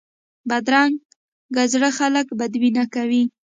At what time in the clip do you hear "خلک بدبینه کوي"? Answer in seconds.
1.97-3.23